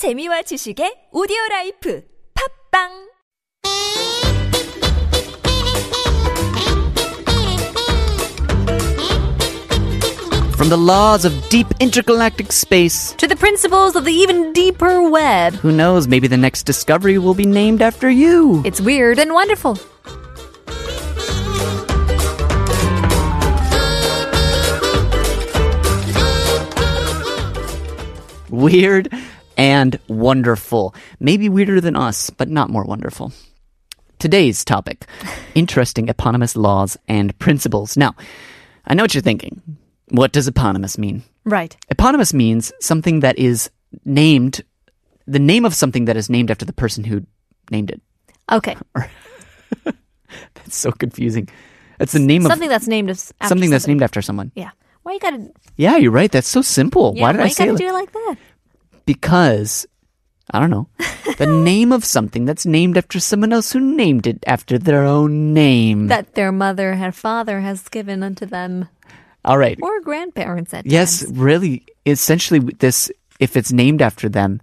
[0.00, 2.00] 재미와 지식의 오디오 라이프
[2.32, 2.88] 팝빵
[10.56, 15.52] From the laws of deep intergalactic space, to the principles of the even deeper web.
[15.60, 18.62] who knows, maybe the next discovery will be named after you.
[18.64, 19.76] It's weird and wonderful.
[28.48, 29.12] Weird
[29.60, 30.94] and wonderful.
[31.20, 33.32] Maybe weirder than us, but not more wonderful.
[34.18, 35.04] Today's topic
[35.54, 37.94] interesting eponymous laws and principles.
[37.96, 38.14] Now,
[38.86, 39.60] I know what you're thinking.
[40.08, 41.22] What does eponymous mean?
[41.44, 41.76] Right.
[41.90, 43.70] Eponymous means something that is
[44.04, 44.62] named,
[45.26, 47.26] the name of something that is named after the person who
[47.70, 48.00] named it.
[48.50, 48.76] Okay.
[49.84, 51.48] that's so confusing.
[51.98, 54.52] It's the name Something of that's named after something that's named after someone.
[54.54, 54.70] Yeah.
[55.02, 55.50] Why you gotta?
[55.76, 56.30] Yeah, you're right.
[56.30, 57.14] That's so simple.
[57.14, 57.86] Yeah, why did I say you gotta it?
[57.86, 58.36] do it like that?
[59.14, 59.86] Because
[60.52, 60.86] I don't know.
[61.38, 65.52] the name of something that's named after someone else who named it after their own
[65.54, 66.06] name.
[66.06, 68.86] That their mother and father has given unto them,
[69.44, 69.78] All right.
[69.82, 71.36] or grandparents at Yes, times.
[71.38, 71.86] really.
[72.06, 74.60] Essentially, this if it's named after them,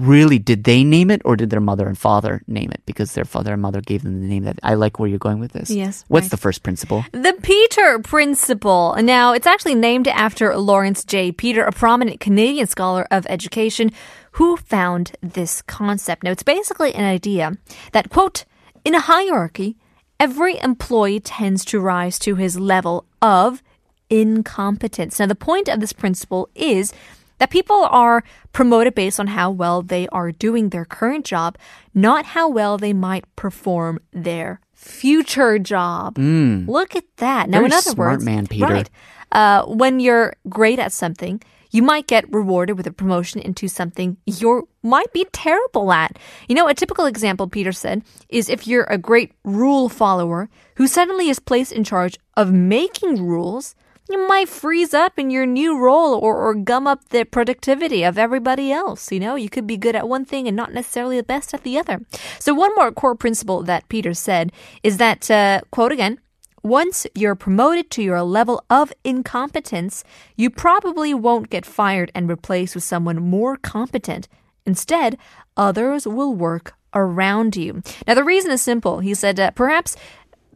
[0.00, 2.80] really, did they name it or did their mother and father name it?
[2.86, 4.58] Because their father and mother gave them the name that.
[4.62, 5.70] I like where you're going with this.
[5.70, 6.30] Yes, What's right.
[6.30, 7.04] the first principle?
[7.12, 8.96] The Peter Principle.
[9.02, 11.32] Now, it's actually named after Lawrence J.
[11.32, 13.90] Peter, a prominent Canadian scholar of education
[14.32, 16.22] who found this concept.
[16.24, 17.56] Now, it's basically an idea
[17.92, 18.44] that, quote,
[18.84, 19.76] in a hierarchy,
[20.18, 23.62] every employee tends to rise to his level of
[24.08, 25.18] incompetence.
[25.18, 26.92] Now, the point of this principle is
[27.40, 31.56] that people are promoted based on how well they are doing their current job,
[31.94, 36.18] not how well they might perform their future job.
[36.18, 37.48] Look at that.
[37.48, 38.66] Now, Very in other smart words, man, Peter.
[38.66, 38.90] right?
[39.32, 44.16] Uh, when you're great at something, you might get rewarded with a promotion into something
[44.26, 46.18] you might be terrible at.
[46.48, 50.86] You know, a typical example, Peter said, is if you're a great rule follower who
[50.86, 53.74] suddenly is placed in charge of making rules,
[54.10, 58.18] you might freeze up in your new role or, or gum up the productivity of
[58.18, 59.10] everybody else.
[59.12, 61.62] You know, you could be good at one thing and not necessarily the best at
[61.62, 62.00] the other.
[62.38, 66.18] So, one more core principle that Peter said is that, uh, quote again,
[66.62, 70.04] once you're promoted to your level of incompetence,
[70.36, 74.28] you probably won't get fired and replaced with someone more competent.
[74.66, 75.16] Instead,
[75.56, 77.82] others will work around you.
[78.06, 79.00] Now, the reason is simple.
[79.00, 79.96] He said, uh, perhaps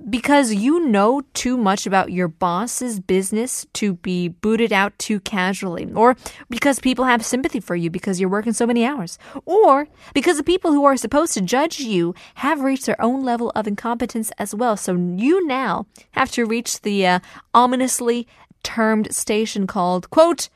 [0.08, 5.90] because you know too much about your boss's business to be booted out too casually,
[5.92, 6.16] or
[6.50, 10.42] because people have sympathy for you because you're working so many hours, or because the
[10.42, 14.54] people who are supposed to judge you have reached their own level of incompetence as
[14.54, 14.76] well.
[14.76, 17.18] So you now have to reach the uh,
[17.52, 18.26] ominously
[18.62, 20.48] termed station called, quote,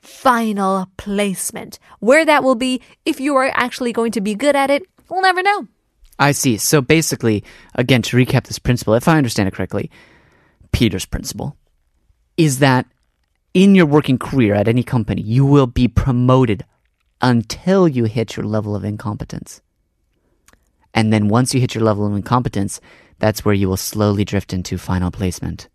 [0.00, 1.78] final placement.
[2.00, 5.22] Where that will be, if you are actually going to be good at it, we'll
[5.22, 5.68] never know.
[6.20, 6.58] I see.
[6.58, 7.42] So basically,
[7.74, 9.90] again, to recap this principle, if I understand it correctly,
[10.70, 11.56] Peter's principle
[12.36, 12.86] is that
[13.54, 16.64] in your working career at any company, you will be promoted
[17.22, 19.62] until you hit your level of incompetence.
[20.92, 22.80] And then once you hit your level of incompetence,
[23.18, 25.68] that's where you will slowly drift into final placement.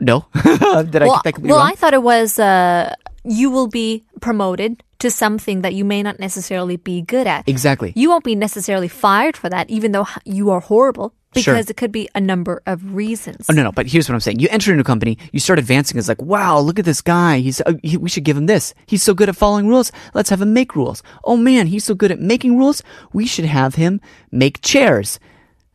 [0.00, 0.26] No?
[0.44, 1.70] Did I well, get that well, wrong?
[1.70, 6.18] I thought it was uh, you will be promoted to something that you may not
[6.18, 7.48] necessarily be good at.
[7.48, 7.92] exactly.
[7.94, 11.54] You won't be necessarily fired for that, even though you are horrible, Sure.
[11.54, 13.46] because it could be a number of reasons.
[13.50, 13.70] Oh no, no.
[13.70, 15.98] But here's what I'm saying: you enter into a company, you start advancing.
[15.98, 17.38] It's like, wow, look at this guy.
[17.38, 18.72] He's uh, he, we should give him this.
[18.86, 19.92] He's so good at following rules.
[20.14, 21.02] Let's have him make rules.
[21.24, 22.82] Oh man, he's so good at making rules.
[23.12, 24.00] We should have him
[24.32, 25.20] make chairs.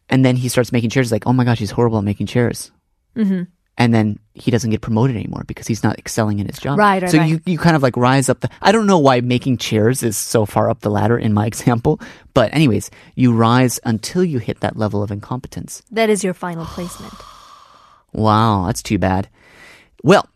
[0.09, 1.11] And then he starts making chairs.
[1.11, 2.71] Like, oh my gosh, he's horrible at making chairs.
[3.15, 3.43] Mm-hmm.
[3.77, 6.77] And then he doesn't get promoted anymore because he's not excelling in his job.
[6.79, 7.29] Right, right, So right.
[7.29, 8.49] you you kind of like rise up the.
[8.61, 11.99] I don't know why making chairs is so far up the ladder in my example,
[12.33, 15.83] but anyways, you rise until you hit that level of incompetence.
[15.91, 17.13] That is your final placement.
[18.11, 19.27] Wow, that's too bad.
[20.03, 20.27] Well,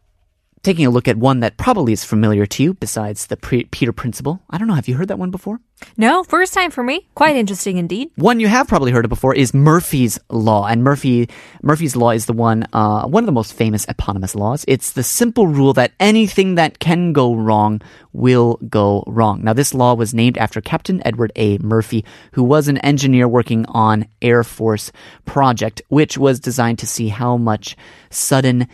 [0.68, 3.94] taking a look at one that probably is familiar to you besides the pre- Peter
[3.94, 4.42] Principle.
[4.50, 5.62] I don't know, have you heard that one before?
[5.96, 7.08] No, first time for me.
[7.16, 8.10] Quite interesting indeed.
[8.16, 11.30] One you have probably heard of before is Murphy's Law, and Murphy
[11.62, 14.66] Murphy's Law is the one uh, one of the most famous eponymous laws.
[14.68, 17.80] It's the simple rule that anything that can go wrong
[18.12, 19.44] will go wrong.
[19.44, 21.60] Now, this law was named after Captain Edward A.
[21.60, 22.04] Murphy,
[22.34, 24.92] who was an engineer working on Air Force
[25.26, 27.78] project, which was designed to see how much
[28.10, 28.68] sudden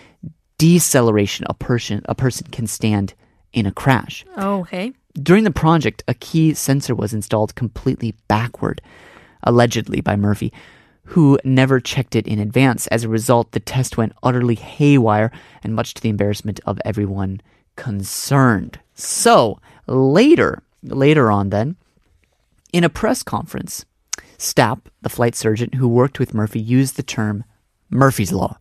[0.64, 3.14] deceleration a person a person can stand
[3.52, 4.24] in a crash.
[4.38, 4.94] Oh, okay.
[5.14, 8.82] During the project, a key sensor was installed completely backward,
[9.44, 10.54] allegedly by Murphy,
[11.08, 12.88] who never checked it in advance.
[12.88, 15.32] As a result, the test went utterly haywire
[15.64, 17.42] and much to the embarrassment of everyone
[17.76, 18.80] concerned.
[18.96, 21.76] So, Later, later on then,
[22.72, 23.84] in a press conference,
[24.38, 27.44] Stapp, the flight surgeon who worked with Murphy, used the term
[27.90, 28.58] Murphy's Law,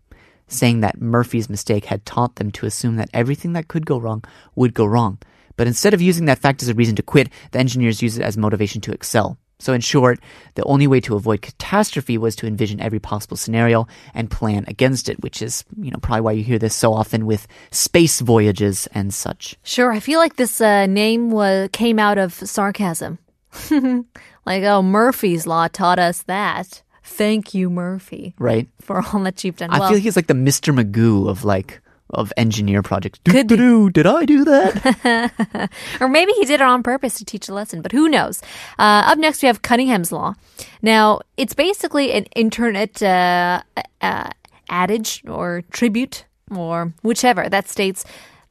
[0.49, 4.25] saying that Murphy's mistake had taught them to assume that everything that could go wrong
[4.55, 5.19] would go wrong.
[5.57, 8.25] But instead of using that fact as a reason to quit, the engineers used it
[8.25, 9.39] as motivation to excel.
[9.63, 10.19] So in short,
[10.57, 15.09] the only way to avoid catastrophe was to envision every possible scenario and plan against
[15.09, 18.89] it, which is, you know, probably why you hear this so often with space voyages
[18.93, 19.57] and such.
[19.63, 23.19] Sure, I feel like this uh, name was came out of sarcasm.
[23.71, 26.82] like, oh, Murphy's Law taught us that.
[27.03, 28.69] Thank you, Murphy, Right?
[28.81, 29.71] for all that you've done.
[29.71, 30.75] I well, feel he's like the Mr.
[30.75, 33.19] Magoo of like of engineer projects.
[33.25, 33.47] Could.
[33.47, 35.71] Did I do that?
[36.01, 38.43] or maybe he did it on purpose to teach a lesson, but who knows?
[38.79, 40.35] Uh, up next, we have Cunningham's Law.
[40.83, 43.63] Now, it's basically an internet uh,
[44.03, 44.31] uh,
[44.69, 48.05] adage or tribute or whichever that states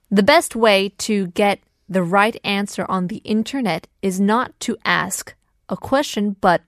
[0.10, 5.36] the best way to get the right answer on the internet is not to ask
[5.70, 6.62] a question, but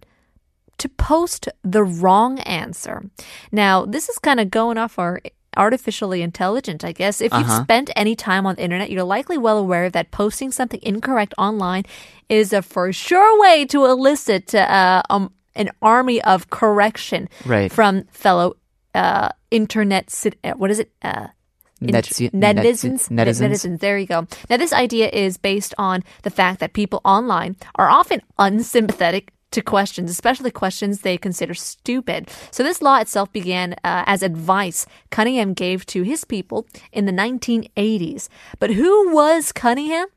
[0.77, 3.03] to post the wrong answer.
[3.51, 5.21] Now, this is kind of going off our
[5.55, 7.21] artificially intelligent, I guess.
[7.21, 10.79] If you've spent any time on the internet, you're likely well aware that posting something
[10.81, 11.83] incorrect online
[12.27, 17.71] is a for sure way to elicit uh, um, an army of correction Right.
[17.71, 18.55] from fellow
[18.95, 20.91] uh, internet, uh, what is it?
[21.01, 21.27] Uh,
[21.81, 22.31] netizens?
[22.31, 23.09] netizens.
[23.09, 23.79] netizens.
[23.79, 24.27] There you go.
[24.49, 29.61] Now, this idea is based on the fact that people online are often unsympathetic to
[29.61, 32.29] questions, especially questions they consider stupid.
[32.51, 37.11] So, this law itself began uh, as advice Cunningham gave to his people in the
[37.11, 38.29] 1980s.
[38.59, 40.07] But who was Cunningham?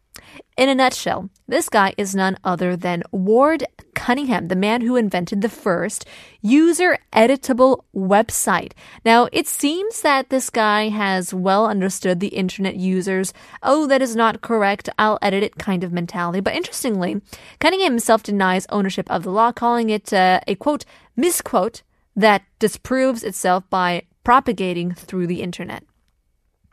[0.57, 3.65] In a nutshell, this guy is none other than Ward
[3.95, 6.07] Cunningham, the man who invented the first
[6.41, 8.73] user editable website.
[9.05, 14.17] Now, it seems that this guy has well understood the internet users, oh, that is
[14.17, 16.41] not correct, I'll edit it kind of mentality.
[16.41, 17.21] But interestingly,
[17.59, 20.85] Cunningham himself denies ownership of the law, calling it uh, a quote,
[21.17, 21.83] misquote
[22.15, 25.85] that disproves itself by propagating through the internet.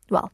[0.10, 0.32] Well,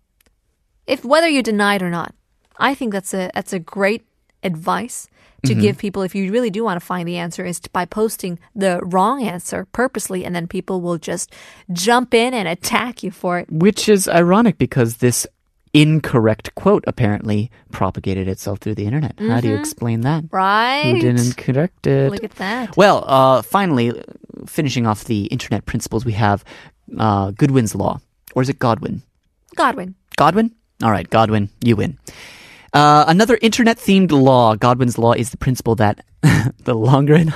[0.86, 2.14] if whether you deny it or not,
[2.60, 4.06] I think that's a that's a great
[4.44, 5.08] advice
[5.46, 7.86] to give people if you really do want to find the answer is to, by
[7.86, 11.34] posting the wrong answer purposely and then people will just
[11.72, 13.52] jump in and attack you for it.
[13.52, 15.26] Which is ironic because this
[15.74, 19.20] incorrect quote apparently propagated itself through the internet.
[19.20, 20.26] How do you explain that?
[20.32, 20.92] Right?
[20.96, 22.12] Who didn't correct it?
[22.12, 22.76] Look at that.
[22.76, 23.94] Well, uh, finally,
[24.48, 26.44] finishing off the internet principles, we have
[26.98, 28.02] uh, Goodwin's Law.
[28.36, 29.04] Or is it Godwin?
[29.56, 29.96] Godwin.
[30.18, 30.52] Godwin?
[30.84, 31.98] All right, Godwin, you win.
[32.74, 36.04] Uh, another internet themed law, Godwin's Law, is the principle that
[36.63, 37.33] the longer an,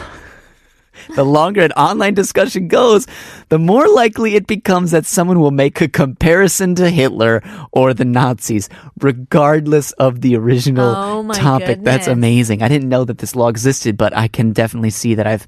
[1.16, 3.08] the longer an online discussion goes,
[3.50, 7.42] the more likely it becomes that someone will make a comparison to Hitler
[7.72, 8.70] or the Nazis,
[9.00, 11.82] regardless of the original Oh topic.
[11.82, 12.62] That's amazing.
[12.62, 15.48] I didn't know that this law existed, but I can definitely see that I've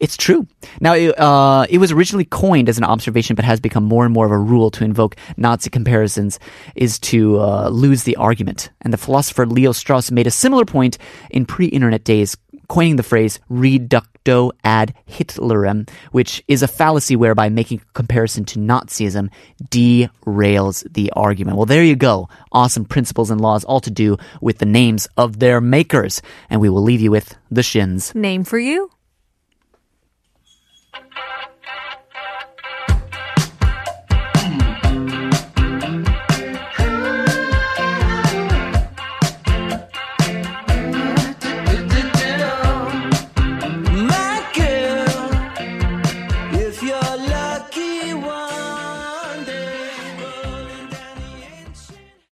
[0.00, 0.46] it's true.
[0.80, 4.12] Now, it, uh, it was originally coined as an observation, but has become more and
[4.12, 6.38] more of a rule to invoke Nazi comparisons
[6.74, 8.70] is to uh, lose the argument.
[8.82, 10.98] And the philosopher Leo Strauss made a similar point
[11.30, 12.36] in pre-internet days,
[12.68, 18.58] coining the phrase reductio ad Hitlerum, which is a fallacy whereby making a comparison to
[18.58, 19.30] Nazism
[19.68, 21.56] derails the argument.
[21.56, 22.28] Well, there you go.
[22.50, 26.22] Awesome principles and laws, all to do with the names of their makers.
[26.48, 28.14] And we will leave you with the shins.
[28.14, 28.90] Name for you?